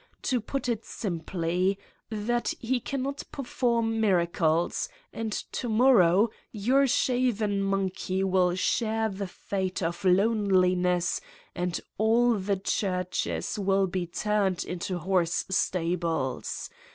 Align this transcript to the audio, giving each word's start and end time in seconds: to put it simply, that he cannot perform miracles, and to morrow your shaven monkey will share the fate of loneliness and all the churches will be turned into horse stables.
to 0.23 0.41
put 0.41 0.67
it 0.67 0.83
simply, 0.83 1.77
that 2.09 2.55
he 2.59 2.79
cannot 2.79 3.21
perform 3.31 4.01
miracles, 4.01 4.89
and 5.13 5.31
to 5.31 5.69
morrow 5.69 6.27
your 6.51 6.87
shaven 6.87 7.61
monkey 7.61 8.23
will 8.23 8.55
share 8.55 9.09
the 9.09 9.27
fate 9.27 9.83
of 9.83 10.03
loneliness 10.03 11.21
and 11.53 11.79
all 11.99 12.33
the 12.33 12.57
churches 12.57 13.59
will 13.59 13.85
be 13.85 14.07
turned 14.07 14.63
into 14.63 14.97
horse 14.97 15.45
stables. 15.49 16.71